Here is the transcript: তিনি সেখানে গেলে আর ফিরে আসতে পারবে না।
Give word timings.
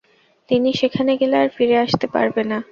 তিনি 0.49 0.69
সেখানে 0.73 1.11
গেলে 1.21 1.35
আর 1.43 1.49
ফিরে 1.55 1.75
আসতে 1.85 2.05
পারবে 2.13 2.41
না। 2.51 2.57